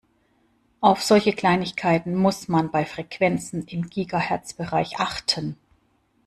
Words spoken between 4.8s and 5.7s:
achten.